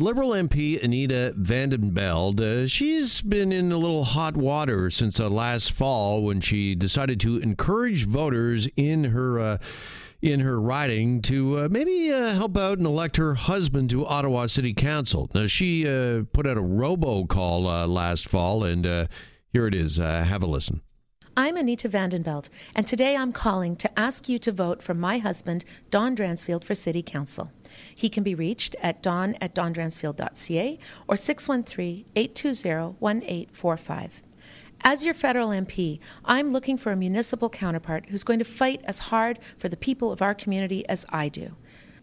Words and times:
Liberal 0.00 0.30
MP 0.30 0.82
Anita 0.82 1.34
Vandenbeld, 1.36 2.40
uh, 2.40 2.66
she's 2.66 3.20
been 3.20 3.52
in 3.52 3.70
a 3.70 3.76
little 3.76 4.04
hot 4.04 4.34
water 4.34 4.88
since 4.88 5.20
uh, 5.20 5.28
last 5.28 5.72
fall 5.72 6.22
when 6.22 6.40
she 6.40 6.74
decided 6.74 7.20
to 7.20 7.36
encourage 7.36 8.06
voters 8.06 8.66
in 8.76 9.04
her 9.04 9.38
uh, 9.38 9.58
in 10.22 10.40
her 10.40 10.58
riding 10.58 11.20
to 11.22 11.58
uh, 11.58 11.68
maybe 11.70 12.10
uh, 12.10 12.30
help 12.30 12.56
out 12.56 12.78
and 12.78 12.86
elect 12.86 13.18
her 13.18 13.34
husband 13.34 13.90
to 13.90 14.06
Ottawa 14.06 14.46
City 14.46 14.72
Council. 14.72 15.30
Now 15.34 15.46
she 15.46 15.86
uh, 15.86 16.22
put 16.32 16.46
out 16.46 16.56
a 16.56 16.62
robocall 16.62 17.86
last 17.86 18.26
fall, 18.26 18.64
and 18.64 18.86
here 19.52 19.66
it 19.66 19.74
is. 19.74 19.98
have 19.98 20.42
a 20.42 20.46
listen. 20.46 20.80
I'm 21.36 21.56
Anita 21.56 21.88
Vandenbeld, 21.88 22.50
and 22.74 22.86
today 22.86 23.16
I'm 23.16 23.32
calling 23.32 23.76
to 23.76 23.98
ask 23.98 24.28
you 24.28 24.38
to 24.40 24.50
vote 24.50 24.82
for 24.82 24.94
my 24.94 25.18
husband, 25.18 25.64
Don 25.88 26.16
Dransfield, 26.16 26.64
for 26.64 26.74
City 26.74 27.02
Council. 27.02 27.52
He 27.94 28.08
can 28.08 28.24
be 28.24 28.34
reached 28.34 28.74
at 28.82 29.00
don 29.00 29.36
at 29.40 29.54
dondransfield.ca 29.54 30.78
or 31.06 31.16
613 31.16 32.04
820 32.16 32.96
1845. 32.98 34.22
As 34.82 35.04
your 35.04 35.14
federal 35.14 35.50
MP, 35.50 36.00
I'm 36.24 36.50
looking 36.50 36.76
for 36.76 36.90
a 36.90 36.96
municipal 36.96 37.48
counterpart 37.48 38.06
who's 38.08 38.24
going 38.24 38.40
to 38.40 38.44
fight 38.44 38.80
as 38.84 38.98
hard 38.98 39.38
for 39.56 39.68
the 39.68 39.76
people 39.76 40.10
of 40.10 40.20
our 40.20 40.34
community 40.34 40.86
as 40.88 41.06
I 41.10 41.28
do. 41.28 41.54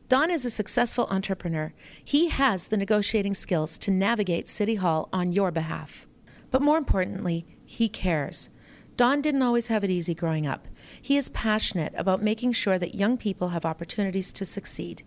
Don 0.07 0.31
is 0.31 0.45
a 0.45 0.49
successful 0.49 1.05
entrepreneur. 1.09 1.73
He 2.01 2.29
has 2.29 2.67
the 2.67 2.77
negotiating 2.77 3.33
skills 3.33 3.77
to 3.79 3.91
navigate 3.91 4.47
City 4.47 4.75
Hall 4.75 5.09
on 5.11 5.33
your 5.33 5.51
behalf. 5.51 6.07
But 6.49 6.61
more 6.61 6.77
importantly, 6.77 7.45
he 7.65 7.89
cares. 7.89 8.49
Don 8.97 9.21
didn't 9.21 9.43
always 9.43 9.67
have 9.67 9.83
it 9.83 9.91
easy 9.91 10.15
growing 10.15 10.47
up. 10.47 10.67
He 10.99 11.17
is 11.17 11.29
passionate 11.29 11.93
about 11.95 12.23
making 12.23 12.53
sure 12.53 12.79
that 12.79 12.95
young 12.95 13.15
people 13.15 13.49
have 13.49 13.63
opportunities 13.63 14.33
to 14.33 14.43
succeed. 14.43 15.03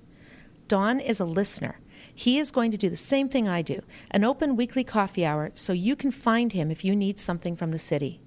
Don 0.69 1.01
is 1.01 1.19
a 1.19 1.25
listener. 1.25 1.81
He 2.15 2.39
is 2.39 2.53
going 2.53 2.71
to 2.71 2.79
do 2.79 2.89
the 2.89 2.97
same 2.97 3.29
thing 3.29 3.49
I 3.49 3.63
do 3.63 3.83
an 4.13 4.23
open 4.23 4.55
weekly 4.55 4.85
coffee 4.85 5.27
hour 5.27 5.51
so 5.55 5.73
you 5.73 5.97
can 5.97 6.13
find 6.13 6.53
him 6.53 6.71
if 6.71 6.85
you 6.85 6.95
need 6.95 7.19
something 7.19 7.57
from 7.57 7.73
the 7.73 7.79
city. 7.79 8.21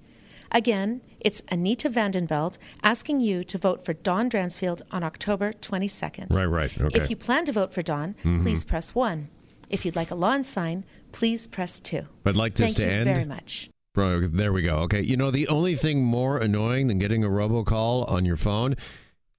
Again, 0.52 1.02
it's 1.22 1.42
Anita 1.50 1.90
Vandenbeld 1.90 2.58
asking 2.84 3.22
you 3.22 3.44
to 3.46 3.58
vote 3.58 3.84
for 3.84 3.94
Don 3.94 4.30
Dransfield 4.30 4.82
on 4.92 5.02
October 5.02 5.54
22nd. 5.54 6.36
Right, 6.36 6.46
right. 6.46 6.82
Okay. 6.82 7.00
If 7.00 7.10
you 7.10 7.16
plan 7.16 7.46
to 7.46 7.54
vote 7.54 7.74
for 7.74 7.82
Don, 7.82 8.16
mm-hmm. 8.16 8.42
please 8.42 8.64
press 8.66 8.94
1. 8.94 9.30
If 9.70 9.86
you'd 9.86 9.96
like 9.96 10.12
a 10.12 10.16
lawn 10.16 10.44
sign, 10.44 10.84
please 11.14 11.48
press 11.48 11.80
2. 11.80 12.06
I'd 12.26 12.36
like 12.36 12.56
this 12.56 12.76
Thank 12.76 12.78
to 12.78 12.84
you 12.84 12.90
end. 12.90 13.06
very 13.06 13.26
much. 13.26 13.70
There 13.96 14.52
we 14.52 14.64
go. 14.64 14.78
Okay. 14.78 15.02
You 15.04 15.16
know, 15.16 15.30
the 15.30 15.48
only 15.48 15.76
thing 15.76 16.04
more 16.04 16.40
annoying 16.40 16.88
than 16.88 16.98
getting 16.98 17.24
a 17.24 17.30
robocall 17.30 18.10
on 18.10 18.26
your 18.26 18.38
phone 18.38 18.76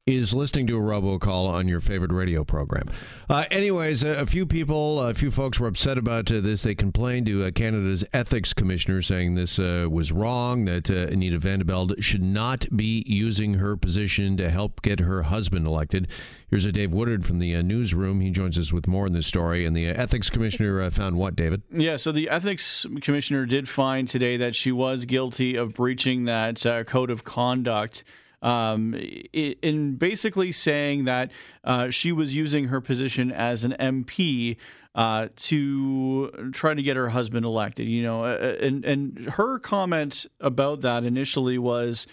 is 0.07 0.35
listening 0.35 0.67
to 0.67 0.77
a 0.77 0.81
robocall 0.83 1.49
on 1.49 1.67
your 1.67 1.81
favorite 1.81 2.13
radio 2.13 2.45
program. 2.45 2.91
Uh, 3.31 3.45
anyways, 3.51 4.03
a, 4.03 4.21
a, 4.21 4.27
few 4.27 4.45
people, 4.45 5.01
a 5.01 5.15
few 5.15 5.31
folks 5.31 5.59
were 5.59 5.67
upset 5.67 5.97
about 5.97 6.31
uh, 6.31 6.41
this. 6.41 6.63
They 6.63 6.75
complained 6.75 7.25
to 7.25 7.47
uh, 7.47 7.51
Canada's 7.53 8.05
ethics 8.13 8.53
commissioner, 8.53 9.01
saying 9.01 9.35
this 9.35 9.59
uh, 9.59 9.87
was 9.91 10.13
wrong. 10.13 10.67
That 10.67 10.91
uh, 10.91 11.11
Anita 11.11 11.41
Vandenbeld 11.41 12.03
should 12.03 12.23
not 12.23 12.67
be 12.77 13.03
using 13.07 13.55
her 13.55 13.79
position 13.79 14.37
to 14.37 14.51
help 14.51 14.83
get 14.83 15.01
her 15.01 15.23
husband 15.23 15.67
elected. 15.67 16.07
Here's 16.51 16.67
a 16.67 16.73
Dave 16.73 16.93
Woodard 16.93 17.25
from 17.25 17.39
the 17.39 17.57
uh, 17.57 17.63
newsroom. 17.63 18.21
He 18.21 18.29
joins 18.29 18.59
us 18.59 18.75
with 18.75 18.87
more 18.87 19.07
on 19.07 19.15
this 19.15 19.27
story. 19.27 19.65
And 19.65 19.75
the 19.75 19.87
ethics 19.87 20.29
commissioner 20.29 20.91
found 20.91 21.17
what, 21.17 21.35
David? 21.35 21.63
Yeah, 21.73 21.97
so 21.97 22.13
the 22.13 22.29
ethics 22.29 22.85
commissioner 23.01 23.47
did 23.47 23.71
find 23.71 24.07
today 24.07 24.37
that 24.37 24.55
she 24.55 24.71
was 24.71 25.07
guilty 25.07 25.57
of 25.57 25.73
breaching 25.73 26.27
that 26.27 26.63
code 26.87 27.11
of 27.11 27.25
conduct 27.25 28.05
um, 28.45 28.95
in 29.33 29.97
basically 29.97 30.53
saying 30.53 31.07
that 31.07 31.33
uh, 31.65 31.89
she 31.89 32.13
was 32.13 32.37
using 32.37 32.67
her 32.67 32.81
position 32.81 33.33
as 33.33 33.65
an 33.65 33.75
MP 33.81 34.57
uh, 34.95 35.29
to 35.35 36.51
try 36.53 36.75
to 36.75 36.83
get 36.83 36.97
her 36.97 37.09
husband 37.09 37.47
elected. 37.47 37.89
You 37.89 38.03
know, 38.03 38.25
uh, 38.25 38.39
uh, 38.41 38.65
and 38.65 38.85
and 38.85 39.19
her 39.31 39.59
comment 39.59 40.27
about 40.41 40.83
that 40.83 41.05
initially 41.05 41.59
was, 41.59 42.07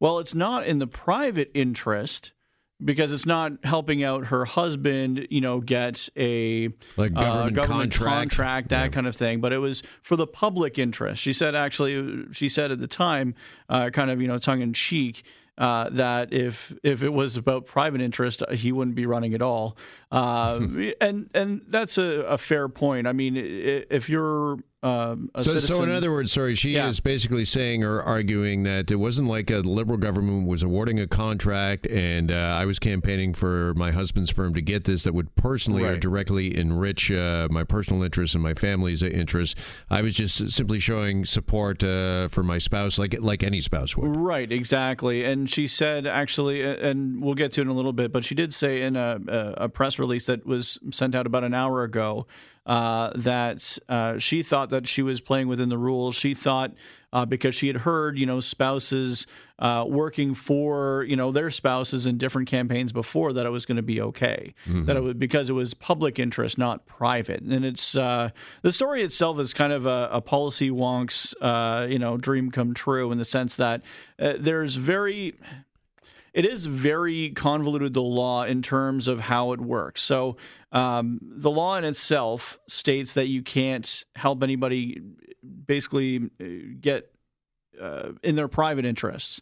well, 0.00 0.18
it's 0.18 0.34
not 0.34 0.66
in 0.66 0.80
the 0.80 0.88
private 0.88 1.52
interest 1.54 2.32
because 2.84 3.12
it's 3.12 3.24
not 3.24 3.52
helping 3.64 4.02
out 4.02 4.26
her 4.26 4.44
husband, 4.44 5.28
you 5.30 5.40
know, 5.40 5.60
get 5.60 6.08
a 6.16 6.68
like 6.96 7.12
uh, 7.12 7.22
government, 7.22 7.46
uh, 7.58 7.62
government 7.62 7.92
contract. 7.92 8.30
contract, 8.30 8.68
that 8.70 8.82
yeah. 8.82 8.88
kind 8.88 9.06
of 9.06 9.16
thing. 9.16 9.40
But 9.40 9.52
it 9.52 9.58
was 9.58 9.84
for 10.02 10.16
the 10.16 10.26
public 10.26 10.78
interest. 10.80 11.22
She 11.22 11.32
said, 11.32 11.54
actually, 11.54 12.26
she 12.32 12.48
said 12.48 12.72
at 12.72 12.80
the 12.80 12.88
time, 12.88 13.34
uh, 13.68 13.90
kind 13.90 14.10
of, 14.10 14.20
you 14.20 14.28
know, 14.28 14.38
tongue 14.38 14.60
in 14.60 14.72
cheek, 14.72 15.22
uh, 15.58 15.88
that 15.90 16.32
if 16.32 16.72
if 16.82 17.02
it 17.02 17.10
was 17.10 17.36
about 17.36 17.66
private 17.66 18.00
interest, 18.00 18.42
uh, 18.42 18.52
he 18.52 18.72
wouldn't 18.72 18.94
be 18.94 19.06
running 19.06 19.34
at 19.34 19.42
all. 19.42 19.76
Uh, 20.12 20.60
and 21.00 21.30
and 21.34 21.62
that's 21.68 21.98
a, 21.98 22.02
a, 22.02 22.38
fair 22.38 22.68
point. 22.68 23.06
I 23.06 23.12
mean, 23.12 23.36
if 23.36 24.08
you're 24.08 24.58
um, 24.86 25.30
so, 25.40 25.58
so 25.58 25.82
in 25.82 25.90
other 25.90 26.12
words, 26.12 26.32
sorry, 26.32 26.54
she 26.54 26.70
yeah. 26.70 26.88
is 26.88 27.00
basically 27.00 27.44
saying 27.44 27.82
or 27.82 28.00
arguing 28.00 28.62
that 28.62 28.88
it 28.88 28.96
wasn't 28.96 29.26
like 29.26 29.50
a 29.50 29.58
liberal 29.58 29.98
government 29.98 30.46
was 30.46 30.62
awarding 30.62 31.00
a 31.00 31.08
contract, 31.08 31.88
and 31.88 32.30
uh, 32.30 32.34
I 32.34 32.66
was 32.66 32.78
campaigning 32.78 33.34
for 33.34 33.74
my 33.74 33.90
husband's 33.90 34.30
firm 34.30 34.54
to 34.54 34.60
get 34.60 34.84
this 34.84 35.02
that 35.02 35.12
would 35.12 35.34
personally 35.34 35.82
right. 35.82 35.94
or 35.94 35.98
directly 35.98 36.56
enrich 36.56 37.10
uh, 37.10 37.48
my 37.50 37.64
personal 37.64 38.04
interests 38.04 38.34
and 38.34 38.44
my 38.44 38.54
family's 38.54 39.02
interests. 39.02 39.60
I 39.90 40.02
was 40.02 40.14
just 40.14 40.50
simply 40.50 40.78
showing 40.78 41.24
support 41.24 41.82
uh, 41.82 42.28
for 42.28 42.44
my 42.44 42.58
spouse, 42.58 42.96
like 42.96 43.16
like 43.18 43.42
any 43.42 43.60
spouse 43.60 43.96
would. 43.96 44.16
Right, 44.16 44.52
exactly. 44.52 45.24
And 45.24 45.50
she 45.50 45.66
said, 45.66 46.06
actually, 46.06 46.62
and 46.62 47.20
we'll 47.20 47.34
get 47.34 47.50
to 47.52 47.60
it 47.60 47.64
in 47.64 47.68
a 47.68 47.74
little 47.74 47.92
bit, 47.92 48.12
but 48.12 48.24
she 48.24 48.36
did 48.36 48.54
say 48.54 48.82
in 48.82 48.94
a, 48.94 49.18
a 49.56 49.68
press 49.68 49.98
release 49.98 50.26
that 50.26 50.46
was 50.46 50.78
sent 50.92 51.16
out 51.16 51.26
about 51.26 51.42
an 51.42 51.54
hour 51.54 51.82
ago 51.82 52.28
uh, 52.66 53.12
that 53.14 53.78
uh, 53.88 54.18
she 54.18 54.42
thought 54.42 54.70
that 54.70 54.88
she 54.88 55.02
was 55.02 55.20
playing 55.20 55.48
within 55.48 55.68
the 55.68 55.78
rules. 55.78 56.16
She 56.16 56.34
thought 56.34 56.72
uh, 57.12 57.24
because 57.24 57.54
she 57.54 57.68
had 57.68 57.76
heard, 57.76 58.18
you 58.18 58.26
know, 58.26 58.40
spouses 58.40 59.26
uh, 59.60 59.84
working 59.86 60.34
for, 60.34 61.04
you 61.08 61.16
know, 61.16 61.30
their 61.30 61.50
spouses 61.50 62.06
in 62.06 62.18
different 62.18 62.48
campaigns 62.48 62.92
before 62.92 63.32
that 63.32 63.46
it 63.46 63.50
was 63.50 63.64
going 63.64 63.76
to 63.76 63.82
be 63.82 64.00
okay. 64.00 64.52
Mm-hmm. 64.66 64.84
That 64.86 64.96
it 64.96 65.00
was 65.00 65.14
because 65.14 65.48
it 65.48 65.54
was 65.54 65.72
public 65.72 66.18
interest, 66.18 66.58
not 66.58 66.84
private. 66.86 67.40
And 67.40 67.64
it's 67.64 67.96
uh, 67.96 68.30
the 68.62 68.72
story 68.72 69.02
itself 69.02 69.38
is 69.38 69.54
kind 69.54 69.72
of 69.72 69.86
a, 69.86 70.08
a 70.12 70.20
policy 70.20 70.70
wonk's, 70.70 71.34
uh, 71.40 71.86
you 71.88 72.00
know, 72.00 72.16
dream 72.16 72.50
come 72.50 72.74
true 72.74 73.12
in 73.12 73.18
the 73.18 73.24
sense 73.24 73.56
that 73.56 73.82
there's 74.18 74.74
very 74.74 75.34
it 76.36 76.44
is 76.44 76.66
very 76.66 77.30
convoluted 77.30 77.94
the 77.94 78.02
law 78.02 78.44
in 78.44 78.60
terms 78.60 79.08
of 79.08 79.20
how 79.20 79.52
it 79.52 79.60
works. 79.60 80.02
So 80.02 80.36
um, 80.70 81.18
the 81.22 81.50
law 81.50 81.78
in 81.78 81.84
itself 81.84 82.58
states 82.68 83.14
that 83.14 83.28
you 83.28 83.42
can't 83.42 84.04
help 84.14 84.42
anybody 84.42 85.00
basically 85.66 86.30
uh, 86.38 86.44
get 86.78 87.10
uh, 87.80 88.10
in 88.22 88.36
their 88.36 88.48
private 88.48 88.84
interests. 88.84 89.40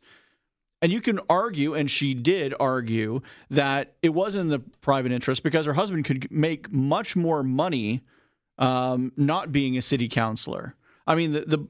And 0.81 0.93
you 0.93 1.01
can 1.01 1.19
argue, 1.29 1.75
and 1.75 1.91
she 1.91 2.15
did 2.15 2.55
argue, 2.61 3.23
that 3.51 3.95
it 4.01 4.11
was 4.11 4.37
in 4.37 4.49
the 4.49 4.61
private 4.81 5.11
interest 5.11 5.43
because 5.43 5.67
her 5.67 5.73
husband 5.73 6.05
could 6.05 6.31
make 6.31 6.71
much 6.71 7.17
more 7.17 7.43
money 7.43 8.03
um, 8.59 9.11
not 9.17 9.51
being 9.51 9.77
a 9.77 9.83
city 9.83 10.09
councilor. 10.09 10.77
I 11.09 11.17
mean, 11.17 11.33
the, 11.33 11.41
the 11.41 11.67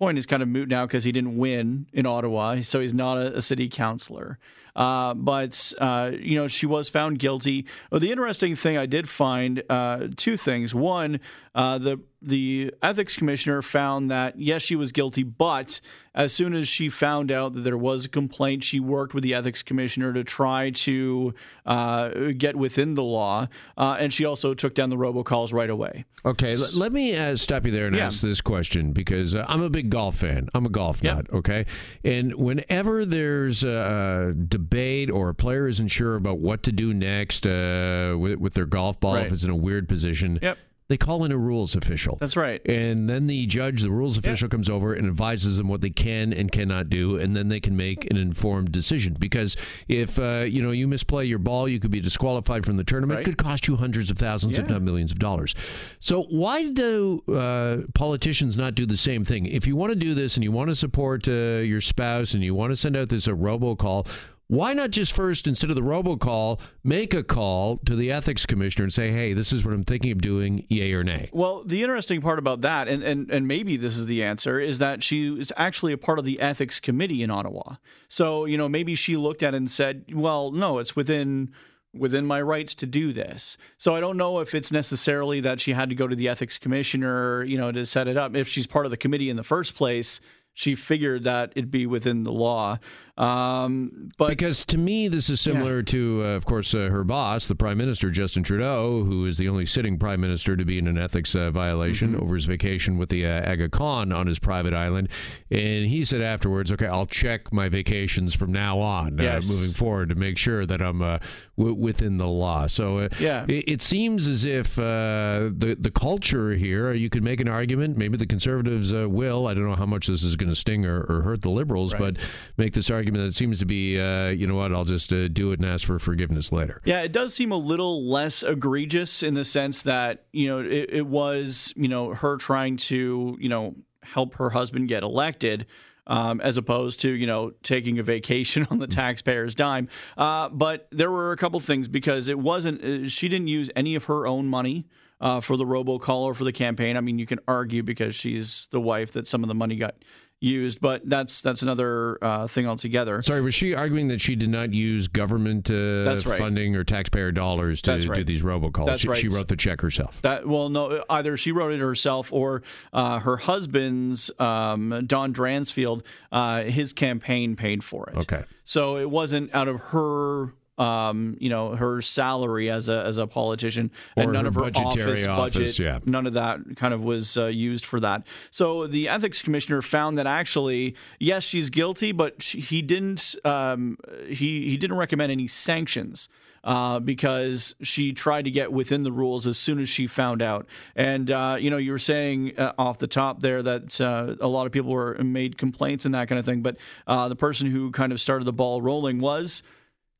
point 0.00 0.18
is 0.18 0.26
kind 0.26 0.42
of 0.42 0.48
moot 0.48 0.68
now 0.68 0.86
because 0.86 1.04
he 1.04 1.12
didn't 1.12 1.36
win 1.36 1.86
in 1.92 2.06
Ottawa, 2.06 2.60
so 2.62 2.80
he's 2.80 2.94
not 2.94 3.18
a, 3.18 3.36
a 3.36 3.42
city 3.42 3.68
councilor. 3.68 4.38
Uh, 4.74 5.14
but 5.14 5.72
uh, 5.78 6.12
you 6.18 6.36
know, 6.36 6.48
she 6.48 6.64
was 6.64 6.88
found 6.88 7.18
guilty. 7.18 7.66
the 7.92 8.10
interesting 8.10 8.56
thing 8.56 8.78
I 8.78 8.86
did 8.86 9.08
find 9.08 9.62
uh, 9.68 10.08
two 10.16 10.36
things. 10.36 10.74
One, 10.74 11.20
uh, 11.54 11.78
the 11.78 12.00
the 12.22 12.72
ethics 12.82 13.16
commissioner 13.16 13.62
found 13.62 14.10
that 14.10 14.38
yes, 14.38 14.62
she 14.62 14.76
was 14.76 14.92
guilty, 14.92 15.22
but 15.24 15.80
as 16.14 16.32
soon 16.32 16.54
as 16.54 16.68
she 16.68 16.88
found 16.88 17.32
out 17.32 17.54
that 17.54 17.62
there 17.62 17.78
was 17.78 18.04
a 18.04 18.08
complaint, 18.08 18.62
she 18.62 18.78
worked 18.78 19.14
with 19.14 19.24
the 19.24 19.34
ethics 19.34 19.62
commissioner 19.62 20.12
to 20.12 20.22
try 20.22 20.70
to 20.70 21.34
uh, 21.66 22.08
get 22.36 22.54
within 22.54 22.94
the 22.94 23.02
law, 23.02 23.48
uh, 23.76 23.96
and 23.98 24.12
she 24.12 24.24
also 24.24 24.54
took 24.54 24.74
down 24.74 24.90
the 24.90 24.96
robocalls 24.96 25.52
right 25.52 25.70
away. 25.70 26.04
Okay, 26.24 26.54
let 26.76 26.92
me 26.92 27.16
uh, 27.16 27.36
stop 27.36 27.64
you 27.64 27.72
there 27.72 27.86
and 27.86 27.96
yeah. 27.96 28.06
ask 28.06 28.20
this 28.20 28.40
question 28.40 28.92
because 28.92 29.34
uh, 29.34 29.44
I'm 29.48 29.62
a 29.62 29.70
big 29.70 29.90
golf 29.90 30.18
fan. 30.18 30.48
I'm 30.54 30.66
a 30.66 30.70
golf 30.70 31.02
nut. 31.02 31.26
Okay, 31.32 31.66
and 32.04 32.34
whenever 32.34 33.04
there's 33.04 33.64
a 33.64 34.34
debate 34.46 35.10
or 35.10 35.30
a 35.30 35.34
player 35.34 35.66
isn't 35.66 35.88
sure 35.88 36.14
about 36.14 36.38
what 36.38 36.62
to 36.64 36.72
do 36.72 36.94
next 36.94 37.44
uh, 37.44 38.14
with, 38.16 38.38
with, 38.38 38.54
their 38.54 38.66
golf 38.66 39.00
ball, 39.00 39.14
right. 39.14 39.26
if 39.26 39.32
it's 39.32 39.42
in 39.42 39.50
a 39.50 39.56
weird 39.56 39.88
position. 39.88 40.38
Yep 40.40 40.58
they 40.90 40.96
call 40.96 41.24
in 41.24 41.30
a 41.30 41.38
rules 41.38 41.76
official. 41.76 42.18
That's 42.18 42.36
right. 42.36 42.60
And 42.66 43.08
then 43.08 43.28
the 43.28 43.46
judge, 43.46 43.82
the 43.82 43.92
rules 43.92 44.18
official, 44.18 44.46
yep. 44.46 44.50
comes 44.50 44.68
over 44.68 44.92
and 44.92 45.06
advises 45.06 45.56
them 45.56 45.68
what 45.68 45.82
they 45.82 45.90
can 45.90 46.32
and 46.32 46.50
cannot 46.50 46.90
do, 46.90 47.16
and 47.16 47.36
then 47.36 47.48
they 47.48 47.60
can 47.60 47.76
make 47.76 48.10
an 48.10 48.16
informed 48.16 48.72
decision. 48.72 49.16
Because 49.16 49.56
if 49.86 50.18
uh, 50.18 50.44
you 50.48 50.60
know 50.60 50.72
you 50.72 50.88
misplay 50.88 51.24
your 51.24 51.38
ball, 51.38 51.68
you 51.68 51.78
could 51.78 51.92
be 51.92 52.00
disqualified 52.00 52.66
from 52.66 52.76
the 52.76 52.82
tournament. 52.82 53.18
Right. 53.18 53.26
It 53.28 53.30
could 53.30 53.38
cost 53.38 53.68
you 53.68 53.76
hundreds 53.76 54.10
of 54.10 54.18
thousands, 54.18 54.56
yeah. 54.56 54.64
if 54.64 54.68
not 54.68 54.82
millions 54.82 55.12
of 55.12 55.20
dollars. 55.20 55.54
So 56.00 56.24
why 56.24 56.72
do 56.72 57.22
uh, 57.28 57.86
politicians 57.94 58.56
not 58.56 58.74
do 58.74 58.84
the 58.84 58.96
same 58.96 59.24
thing? 59.24 59.46
If 59.46 59.68
you 59.68 59.76
want 59.76 59.92
to 59.92 59.96
do 59.96 60.12
this 60.12 60.34
and 60.36 60.42
you 60.42 60.50
want 60.50 60.70
to 60.70 60.74
support 60.74 61.28
uh, 61.28 61.62
your 61.62 61.80
spouse 61.80 62.34
and 62.34 62.42
you 62.42 62.56
want 62.56 62.72
to 62.72 62.76
send 62.76 62.96
out 62.96 63.10
this 63.10 63.28
a 63.28 63.32
robocall, 63.32 64.08
why 64.50 64.74
not 64.74 64.90
just 64.90 65.12
first, 65.12 65.46
instead 65.46 65.70
of 65.70 65.76
the 65.76 65.82
robocall, 65.82 66.58
make 66.82 67.14
a 67.14 67.22
call 67.22 67.76
to 67.86 67.94
the 67.94 68.10
ethics 68.10 68.44
commissioner 68.44 68.82
and 68.82 68.92
say, 68.92 69.12
hey, 69.12 69.32
this 69.32 69.52
is 69.52 69.64
what 69.64 69.72
I'm 69.72 69.84
thinking 69.84 70.10
of 70.10 70.20
doing, 70.20 70.66
yay 70.68 70.92
or 70.92 71.04
nay? 71.04 71.30
Well, 71.32 71.62
the 71.62 71.82
interesting 71.84 72.20
part 72.20 72.40
about 72.40 72.62
that, 72.62 72.88
and, 72.88 73.04
and, 73.04 73.30
and 73.30 73.46
maybe 73.46 73.76
this 73.76 73.96
is 73.96 74.06
the 74.06 74.24
answer, 74.24 74.58
is 74.58 74.80
that 74.80 75.04
she 75.04 75.38
is 75.38 75.52
actually 75.56 75.92
a 75.92 75.98
part 75.98 76.18
of 76.18 76.24
the 76.24 76.40
ethics 76.40 76.80
committee 76.80 77.22
in 77.22 77.30
Ottawa. 77.30 77.76
So, 78.08 78.44
you 78.44 78.58
know, 78.58 78.68
maybe 78.68 78.96
she 78.96 79.16
looked 79.16 79.44
at 79.44 79.54
it 79.54 79.58
and 79.58 79.70
said, 79.70 80.06
well, 80.12 80.50
no, 80.50 80.78
it's 80.78 80.96
within 80.96 81.52
within 81.92 82.24
my 82.24 82.40
rights 82.40 82.74
to 82.76 82.86
do 82.86 83.12
this. 83.12 83.58
So 83.76 83.94
I 83.94 84.00
don't 84.00 84.16
know 84.16 84.38
if 84.38 84.54
it's 84.54 84.70
necessarily 84.70 85.40
that 85.40 85.60
she 85.60 85.72
had 85.72 85.88
to 85.88 85.96
go 85.96 86.06
to 86.06 86.14
the 86.14 86.28
ethics 86.28 86.56
commissioner, 86.56 87.42
you 87.44 87.58
know, 87.58 87.72
to 87.72 87.84
set 87.84 88.06
it 88.06 88.16
up. 88.16 88.36
If 88.36 88.46
she's 88.46 88.66
part 88.66 88.86
of 88.86 88.90
the 88.90 88.96
committee 88.96 89.28
in 89.28 89.36
the 89.36 89.42
first 89.42 89.74
place, 89.74 90.20
she 90.54 90.74
figured 90.74 91.24
that 91.24 91.52
it'd 91.56 91.70
be 91.70 91.86
within 91.86 92.24
the 92.24 92.32
law. 92.32 92.78
Um, 93.20 94.08
but 94.16 94.28
because 94.28 94.64
to 94.66 94.78
me, 94.78 95.06
this 95.08 95.28
is 95.28 95.42
similar 95.42 95.78
yeah. 95.78 95.84
to, 95.86 96.22
uh, 96.24 96.28
of 96.28 96.46
course, 96.46 96.74
uh, 96.74 96.88
her 96.90 97.04
boss, 97.04 97.46
the 97.46 97.54
Prime 97.54 97.76
Minister 97.76 98.10
Justin 98.10 98.42
Trudeau, 98.42 99.04
who 99.04 99.26
is 99.26 99.36
the 99.36 99.46
only 99.46 99.66
sitting 99.66 99.98
Prime 99.98 100.22
Minister 100.22 100.56
to 100.56 100.64
be 100.64 100.78
in 100.78 100.86
an 100.86 100.96
ethics 100.96 101.34
uh, 101.34 101.50
violation 101.50 102.12
mm-hmm. 102.12 102.22
over 102.22 102.34
his 102.34 102.46
vacation 102.46 102.96
with 102.96 103.10
the 103.10 103.26
uh, 103.26 103.52
Aga 103.52 103.68
Khan 103.68 104.10
on 104.10 104.26
his 104.26 104.38
private 104.38 104.72
island. 104.72 105.10
And 105.50 105.86
he 105.86 106.02
said 106.02 106.22
afterwards, 106.22 106.72
"Okay, 106.72 106.86
I'll 106.86 107.04
check 107.04 107.52
my 107.52 107.68
vacations 107.68 108.34
from 108.34 108.52
now 108.52 108.78
on, 108.80 109.20
uh, 109.20 109.22
yes. 109.22 109.50
moving 109.50 109.72
forward, 109.72 110.08
to 110.08 110.14
make 110.14 110.38
sure 110.38 110.64
that 110.64 110.80
I'm 110.80 111.02
uh, 111.02 111.18
w- 111.58 111.76
within 111.76 112.16
the 112.16 112.28
law." 112.28 112.68
So 112.68 113.08
yeah, 113.18 113.44
it, 113.48 113.64
it, 113.68 113.82
seems 113.82 114.26
as 114.26 114.46
if 114.46 114.76
the 114.76 115.76
the 115.78 115.90
culture 115.90 116.54
here, 116.54 116.92
you 116.94 117.10
could 117.10 117.22
make 117.22 117.40
an 117.40 117.48
argument. 117.48 117.98
Maybe 117.98 118.16
the 118.16 118.26
Conservatives 118.26 118.94
will. 118.94 119.46
I 119.46 119.52
don't 119.52 119.68
know 119.68 119.76
how 119.76 119.84
much 119.84 120.06
this 120.06 120.24
is 120.24 120.36
going 120.36 120.49
to 120.50 120.56
sting 120.56 120.84
or, 120.84 121.00
or, 121.08 121.22
hurt 121.22 121.42
the 121.42 121.50
Liberals, 121.50 121.92
right. 121.94 122.14
but 122.14 122.16
make 122.56 122.74
this 122.74 122.90
argument 122.90 123.24
that 123.24 123.34
seems 123.34 123.58
to 123.58 123.66
be, 123.66 123.98
uh, 123.98 124.28
you 124.28 124.46
know 124.46 124.54
what, 124.54 124.72
I'll 124.72 124.84
just 124.84 125.12
uh, 125.12 125.28
do 125.28 125.52
it 125.52 125.60
and 125.60 125.68
ask 125.68 125.86
for 125.86 125.98
forgiveness 125.98 126.52
later. 126.52 126.80
Yeah, 126.84 127.00
it 127.00 127.12
does 127.12 127.34
seem 127.34 127.52
a 127.52 127.56
little 127.56 128.08
less 128.08 128.42
egregious 128.42 129.22
in 129.22 129.34
the 129.34 129.44
sense 129.44 129.82
that, 129.82 130.24
you 130.32 130.48
know, 130.48 130.60
it, 130.60 130.90
it 130.90 131.06
was, 131.06 131.72
you 131.76 131.88
know, 131.88 132.14
her 132.14 132.36
trying 132.36 132.76
to, 132.76 133.36
you 133.40 133.48
know, 133.48 133.74
help 134.02 134.34
her 134.36 134.50
husband 134.50 134.88
get 134.88 135.02
elected. 135.02 135.66
Um, 136.06 136.40
as 136.40 136.56
opposed 136.56 137.00
to 137.00 137.10
you 137.10 137.26
know 137.26 137.52
taking 137.62 138.00
a 138.00 138.02
vacation 138.02 138.66
on 138.70 138.78
the 138.78 138.88
mm. 138.88 138.94
taxpayer's 138.94 139.54
dime. 139.54 139.88
Uh, 140.16 140.48
but 140.48 140.88
there 140.90 141.10
were 141.10 141.30
a 141.30 141.36
couple 141.36 141.60
things 141.60 141.86
because 141.86 142.28
it 142.28 142.38
wasn't 142.38 142.82
uh, 142.82 143.08
she 143.08 143.28
didn't 143.28 143.46
use 143.46 143.70
any 143.76 143.94
of 143.94 144.04
her 144.06 144.26
own 144.26 144.46
money. 144.46 144.86
Uh, 145.20 145.38
for 145.38 145.58
the 145.58 145.66
robocall 145.66 146.22
or 146.22 146.32
for 146.32 146.44
the 146.44 146.52
campaign. 146.52 146.96
I 146.96 147.02
mean, 147.02 147.18
you 147.18 147.26
can 147.26 147.40
argue 147.46 147.82
because 147.82 148.14
she's 148.14 148.68
the 148.70 148.80
wife 148.80 149.12
that 149.12 149.28
some 149.28 149.44
of 149.44 149.48
the 149.48 149.54
money 149.54 149.76
got 149.76 149.96
used, 150.40 150.80
but 150.80 151.02
that's 151.08 151.42
that's 151.42 151.62
another 151.62 152.18
uh, 152.22 152.46
thing 152.46 152.66
altogether. 152.66 153.22
Sorry, 153.22 153.40
was 153.40 153.54
she 153.54 153.74
arguing 153.74 154.08
that 154.08 154.20
she 154.20 154.34
did 154.34 154.48
not 154.48 154.72
use 154.72 155.06
government 155.06 155.70
uh, 155.70 156.04
right. 156.04 156.38
funding 156.38 156.74
or 156.74 156.84
taxpayer 156.84 157.30
dollars 157.30 157.82
to 157.82 157.92
right. 157.92 158.14
do 158.14 158.24
these 158.24 158.42
robocalls? 158.42 158.86
That's 158.86 159.00
she, 159.02 159.08
right. 159.08 159.16
she 159.18 159.28
wrote 159.28 159.48
the 159.48 159.56
check 159.56 159.80
herself. 159.80 160.20
That 160.22 160.46
well, 160.46 160.68
no, 160.68 161.04
either 161.10 161.36
she 161.36 161.52
wrote 161.52 161.72
it 161.72 161.80
herself 161.80 162.32
or 162.32 162.62
uh, 162.92 163.20
her 163.20 163.36
husband's 163.36 164.30
um, 164.38 165.04
Don 165.06 165.32
Dransfield, 165.32 166.02
uh, 166.32 166.62
his 166.64 166.92
campaign 166.92 167.54
paid 167.56 167.84
for 167.84 168.08
it. 168.10 168.16
Okay, 168.16 168.44
so 168.64 168.96
it 168.96 169.10
wasn't 169.10 169.54
out 169.54 169.68
of 169.68 169.80
her 169.80 170.54
um, 170.80 171.36
you 171.38 171.50
know, 171.50 171.76
her 171.76 172.00
salary 172.00 172.70
as 172.70 172.88
a 172.88 173.04
as 173.04 173.18
a 173.18 173.26
politician, 173.26 173.90
or 174.16 174.24
and 174.24 174.32
none 174.32 174.46
of 174.46 174.54
her 174.54 174.64
office, 174.64 175.26
office 175.26 175.26
budget. 175.26 175.78
Yeah. 175.78 175.98
None 176.06 176.26
of 176.26 176.32
that 176.34 176.60
kind 176.76 176.94
of 176.94 177.02
was 177.02 177.36
uh, 177.36 177.46
used 177.46 177.84
for 177.84 178.00
that. 178.00 178.26
So 178.50 178.86
the 178.86 179.08
ethics 179.08 179.42
commissioner 179.42 179.82
found 179.82 180.16
that 180.18 180.26
actually, 180.26 180.96
yes, 181.18 181.44
she's 181.44 181.68
guilty, 181.68 182.12
but 182.12 182.42
she, 182.42 182.60
he 182.60 182.82
didn't 182.82 183.36
um, 183.44 183.98
he 184.26 184.70
he 184.70 184.76
didn't 184.78 184.96
recommend 184.96 185.30
any 185.30 185.46
sanctions. 185.46 186.28
Uh, 186.62 187.00
because 187.00 187.74
she 187.80 188.12
tried 188.12 188.44
to 188.44 188.50
get 188.50 188.70
within 188.70 189.02
the 189.02 189.10
rules 189.10 189.46
as 189.46 189.56
soon 189.56 189.80
as 189.80 189.88
she 189.88 190.06
found 190.06 190.42
out. 190.42 190.66
And 190.94 191.30
uh, 191.30 191.56
you 191.58 191.70
know, 191.70 191.78
you 191.78 191.90
were 191.90 191.98
saying 191.98 192.58
uh, 192.58 192.74
off 192.76 192.98
the 192.98 193.06
top 193.06 193.40
there 193.40 193.62
that 193.62 193.98
uh, 193.98 194.36
a 194.42 194.46
lot 194.46 194.66
of 194.66 194.72
people 194.72 194.90
were 194.90 195.14
made 195.24 195.56
complaints 195.56 196.04
and 196.04 196.14
that 196.14 196.28
kind 196.28 196.38
of 196.38 196.44
thing. 196.44 196.60
But 196.60 196.76
uh, 197.06 197.30
the 197.30 197.36
person 197.36 197.70
who 197.70 197.90
kind 197.92 198.12
of 198.12 198.20
started 198.20 198.44
the 198.44 198.52
ball 198.52 198.82
rolling 198.82 199.20
was 199.20 199.62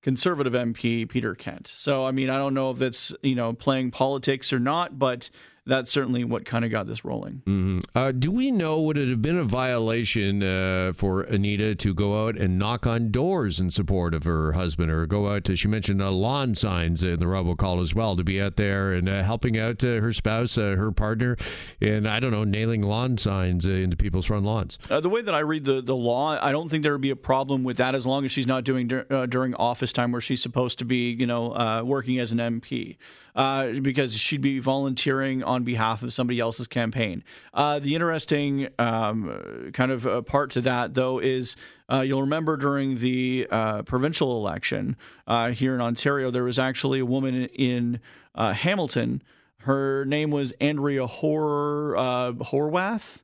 conservative 0.02 0.52
MP 0.52 1.08
Peter 1.08 1.34
Kent. 1.34 1.66
So 1.68 2.04
I 2.04 2.12
mean, 2.12 2.30
I 2.30 2.38
don't 2.38 2.54
know 2.54 2.70
if 2.70 2.78
that's 2.78 3.14
you 3.22 3.34
know 3.34 3.52
playing 3.52 3.90
politics 3.90 4.52
or 4.52 4.58
not, 4.58 4.98
but 4.98 5.30
that's 5.66 5.90
certainly 5.90 6.24
what 6.24 6.44
kind 6.44 6.64
of 6.64 6.70
got 6.70 6.86
this 6.86 7.04
rolling. 7.04 7.42
Mm-hmm. 7.46 7.78
Uh, 7.94 8.12
do 8.12 8.30
we 8.30 8.50
know 8.50 8.80
would 8.80 8.96
it 8.96 9.08
have 9.08 9.22
been 9.22 9.38
a 9.38 9.44
violation 9.44 10.42
uh, 10.42 10.92
for 10.94 11.22
Anita 11.22 11.74
to 11.74 11.94
go 11.94 12.26
out 12.26 12.36
and 12.36 12.58
knock 12.58 12.86
on 12.86 13.10
doors 13.10 13.60
in 13.60 13.70
support 13.70 14.14
of 14.14 14.24
her 14.24 14.52
husband, 14.52 14.90
or 14.90 15.06
go 15.06 15.28
out 15.28 15.44
to? 15.44 15.56
She 15.56 15.68
mentioned 15.68 16.02
uh, 16.02 16.10
lawn 16.10 16.54
signs 16.54 17.02
in 17.02 17.20
the 17.20 17.26
robocall 17.26 17.82
as 17.82 17.94
well 17.94 18.16
to 18.16 18.24
be 18.24 18.40
out 18.40 18.56
there 18.56 18.92
and 18.92 19.08
uh, 19.08 19.22
helping 19.22 19.58
out 19.58 19.84
uh, 19.84 20.00
her 20.00 20.12
spouse, 20.12 20.56
uh, 20.56 20.76
her 20.76 20.92
partner, 20.92 21.36
and 21.80 22.08
I 22.08 22.20
don't 22.20 22.32
know, 22.32 22.44
nailing 22.44 22.82
lawn 22.82 23.18
signs 23.18 23.66
into 23.66 23.96
people's 23.96 24.26
front 24.26 24.44
lawns. 24.44 24.78
the 24.88 25.08
way 25.08 25.22
that 25.22 25.34
I 25.34 25.40
read 25.40 25.64
the 25.64 25.82
the 25.82 25.96
law, 25.96 26.38
I 26.40 26.52
don't 26.52 26.68
think 26.68 26.82
there 26.82 26.92
would 26.92 27.00
be 27.00 27.10
a 27.10 27.16
problem 27.16 27.64
with 27.64 27.76
that 27.76 27.94
as 27.94 28.06
long 28.06 28.24
as 28.24 28.32
she's 28.32 28.46
not 28.46 28.64
doing 28.64 28.88
dur- 28.88 29.26
during 29.26 29.54
office 29.54 29.92
time 29.92 30.12
where 30.12 30.20
she's 30.20 30.42
supposed 30.42 30.78
to 30.78 30.84
be, 30.84 31.10
you 31.10 31.26
know, 31.26 31.82
working 31.84 32.18
as 32.18 32.32
an 32.32 32.38
MP 32.38 32.96
uh, 33.34 33.72
because 33.80 34.16
she'd 34.16 34.40
be 34.40 34.58
volunteering 34.58 35.42
on 35.50 35.64
behalf 35.64 36.04
of 36.04 36.12
somebody 36.12 36.38
else's 36.38 36.68
campaign. 36.68 37.24
Uh, 37.52 37.80
the 37.80 37.96
interesting 37.96 38.68
um, 38.78 39.70
kind 39.74 39.90
of 39.90 40.06
uh, 40.06 40.22
part 40.22 40.50
to 40.52 40.60
that, 40.60 40.94
though, 40.94 41.18
is 41.18 41.56
uh, 41.92 42.02
you'll 42.02 42.22
remember 42.22 42.56
during 42.56 42.98
the 42.98 43.48
uh, 43.50 43.82
provincial 43.82 44.36
election 44.36 44.96
uh, 45.26 45.50
here 45.50 45.74
in 45.74 45.80
Ontario, 45.80 46.30
there 46.30 46.44
was 46.44 46.58
actually 46.58 47.00
a 47.00 47.04
woman 47.04 47.46
in 47.46 47.98
Hamilton. 48.36 49.22
Her 49.58 50.04
name 50.04 50.30
was 50.30 50.52
Andrea 50.60 51.06
Hor 51.06 51.94
Horwath. 51.96 53.22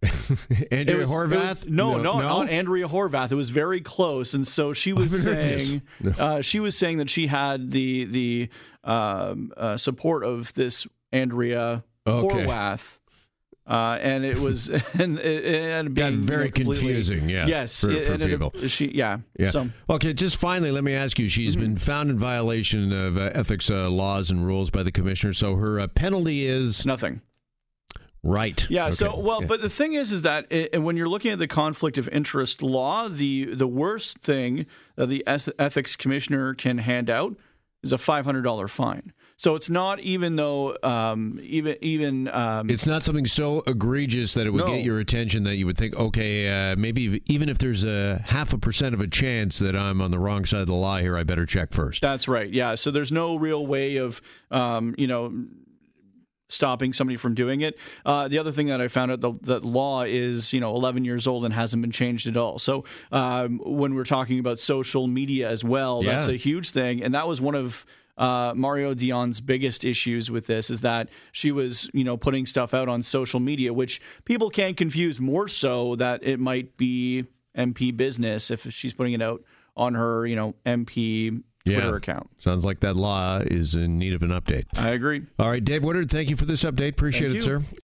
Andrea 0.70 0.98
was, 0.98 1.10
Horwath? 1.10 1.30
Was, 1.30 1.66
no, 1.66 1.96
no, 1.96 2.20
no, 2.20 2.20
not 2.20 2.50
Andrea 2.50 2.86
Horwath. 2.86 3.32
It 3.32 3.36
was 3.36 3.50
very 3.50 3.80
close, 3.80 4.34
and 4.34 4.46
so 4.46 4.72
she 4.72 4.92
was 4.92 5.22
saying 5.22 5.82
uh, 6.18 6.40
she 6.40 6.60
was 6.60 6.76
saying 6.76 6.98
that 6.98 7.08
she 7.08 7.28
had 7.28 7.70
the 7.70 8.04
the 8.04 8.48
um, 8.84 9.52
uh, 9.56 9.76
support 9.76 10.24
of 10.24 10.52
this 10.54 10.86
Andrea 11.12 11.84
okay. 12.06 12.44
Horwath. 12.44 12.98
Uh, 13.66 13.98
and 14.00 14.24
it 14.24 14.38
was 14.38 14.70
and 14.94 15.18
it, 15.18 15.44
it 15.44 15.94
got 15.94 16.14
very 16.14 16.50
you 16.56 16.64
know, 16.64 16.72
confusing. 16.72 17.28
Yeah, 17.28 17.46
yes, 17.46 17.82
for, 17.82 18.00
for 18.00 18.16
people. 18.16 18.46
Up, 18.46 18.56
she, 18.66 18.90
yeah, 18.94 19.18
yeah. 19.38 19.50
So. 19.50 19.68
Okay, 19.90 20.14
just 20.14 20.36
finally, 20.36 20.70
let 20.70 20.84
me 20.84 20.94
ask 20.94 21.18
you: 21.18 21.28
She's 21.28 21.54
mm-hmm. 21.54 21.64
been 21.64 21.76
found 21.76 22.08
in 22.08 22.18
violation 22.18 22.92
of 22.94 23.18
uh, 23.18 23.30
ethics 23.34 23.70
uh, 23.70 23.90
laws 23.90 24.30
and 24.30 24.46
rules 24.46 24.70
by 24.70 24.82
the 24.82 24.90
commissioner. 24.90 25.34
So 25.34 25.56
her 25.56 25.80
uh, 25.80 25.88
penalty 25.88 26.46
is 26.46 26.86
nothing. 26.86 27.20
Right. 28.22 28.68
Yeah. 28.70 28.86
Okay. 28.86 28.96
So, 28.96 29.18
well, 29.18 29.42
yeah. 29.42 29.46
but 29.46 29.60
the 29.60 29.70
thing 29.70 29.92
is, 29.92 30.12
is 30.12 30.22
that 30.22 30.46
it, 30.50 30.82
when 30.82 30.96
you're 30.96 31.08
looking 31.08 31.30
at 31.30 31.38
the 31.38 31.46
conflict 31.46 31.98
of 31.98 32.08
interest 32.08 32.62
law, 32.62 33.08
the 33.08 33.54
the 33.54 33.68
worst 33.68 34.20
thing 34.20 34.64
that 34.96 35.08
the 35.10 35.22
ethics 35.26 35.94
commissioner 35.94 36.54
can 36.54 36.78
hand 36.78 37.10
out 37.10 37.38
is 37.82 37.92
a 37.92 37.98
five 37.98 38.24
hundred 38.24 38.42
dollar 38.42 38.66
fine. 38.66 39.12
So 39.38 39.54
it's 39.54 39.70
not 39.70 40.00
even 40.00 40.34
though 40.34 40.76
um, 40.82 41.38
even 41.40 41.76
even 41.80 42.26
um, 42.28 42.68
it's 42.68 42.86
not 42.86 43.04
something 43.04 43.24
so 43.24 43.62
egregious 43.68 44.34
that 44.34 44.48
it 44.48 44.50
would 44.50 44.66
no. 44.66 44.72
get 44.72 44.84
your 44.84 44.98
attention 44.98 45.44
that 45.44 45.54
you 45.54 45.64
would 45.66 45.78
think, 45.78 45.94
okay, 45.94 46.72
uh, 46.72 46.76
maybe 46.76 47.22
even 47.26 47.48
if 47.48 47.58
there's 47.58 47.84
a 47.84 48.20
half 48.24 48.52
a 48.52 48.58
percent 48.58 48.94
of 48.94 49.00
a 49.00 49.06
chance 49.06 49.60
that 49.60 49.76
I'm 49.76 50.02
on 50.02 50.10
the 50.10 50.18
wrong 50.18 50.44
side 50.44 50.62
of 50.62 50.66
the 50.66 50.74
law 50.74 50.98
here, 50.98 51.16
I 51.16 51.22
better 51.22 51.46
check 51.46 51.72
first. 51.72 52.02
That's 52.02 52.26
right. 52.26 52.50
Yeah. 52.50 52.74
So 52.74 52.90
there's 52.90 53.12
no 53.12 53.36
real 53.36 53.64
way 53.64 53.98
of 53.98 54.20
um, 54.50 54.96
you 54.98 55.06
know 55.06 55.32
stopping 56.48 56.92
somebody 56.92 57.16
from 57.16 57.34
doing 57.34 57.60
it. 57.60 57.78
Uh, 58.04 58.26
the 58.26 58.40
other 58.40 58.50
thing 58.50 58.66
that 58.66 58.80
I 58.80 58.88
found 58.88 59.12
out 59.12 59.20
the, 59.20 59.34
that 59.42 59.64
law 59.64 60.02
is 60.02 60.52
you 60.52 60.58
know 60.58 60.74
11 60.74 61.04
years 61.04 61.28
old 61.28 61.44
and 61.44 61.54
hasn't 61.54 61.80
been 61.80 61.92
changed 61.92 62.26
at 62.26 62.36
all. 62.36 62.58
So 62.58 62.82
um, 63.12 63.60
when 63.64 63.94
we're 63.94 64.02
talking 64.02 64.40
about 64.40 64.58
social 64.58 65.06
media 65.06 65.48
as 65.48 65.62
well, 65.62 66.02
yeah. 66.02 66.12
that's 66.12 66.26
a 66.26 66.34
huge 66.34 66.70
thing, 66.70 67.04
and 67.04 67.14
that 67.14 67.28
was 67.28 67.40
one 67.40 67.54
of. 67.54 67.86
Uh, 68.18 68.52
Mario 68.54 68.94
Dion's 68.94 69.40
biggest 69.40 69.84
issues 69.84 70.30
with 70.30 70.46
this 70.46 70.70
is 70.70 70.80
that 70.82 71.08
she 71.32 71.52
was, 71.52 71.88
you 71.94 72.04
know, 72.04 72.16
putting 72.16 72.44
stuff 72.44 72.74
out 72.74 72.88
on 72.88 73.02
social 73.02 73.40
media, 73.40 73.72
which 73.72 74.00
people 74.24 74.50
can 74.50 74.74
confuse 74.74 75.20
more 75.20 75.48
so 75.48 75.96
that 75.96 76.22
it 76.22 76.40
might 76.40 76.76
be 76.76 77.24
MP 77.56 77.96
business 77.96 78.50
if 78.50 78.70
she's 78.72 78.92
putting 78.92 79.12
it 79.12 79.22
out 79.22 79.42
on 79.76 79.94
her, 79.94 80.26
you 80.26 80.36
know, 80.36 80.54
MP 80.66 81.42
Twitter 81.64 81.90
yeah. 81.90 81.96
account. 81.96 82.28
Sounds 82.38 82.64
like 82.64 82.80
that 82.80 82.96
law 82.96 83.38
is 83.38 83.74
in 83.74 83.98
need 83.98 84.14
of 84.14 84.22
an 84.22 84.30
update. 84.30 84.64
I 84.76 84.90
agree. 84.90 85.22
All 85.38 85.50
right, 85.50 85.64
Dave 85.64 85.84
Woodard, 85.84 86.10
thank 86.10 86.30
you 86.30 86.36
for 86.36 86.44
this 86.44 86.64
update. 86.64 86.90
Appreciate 86.90 87.28
thank 87.28 87.42
it, 87.42 87.46
you. 87.46 87.60
sir. 87.60 87.62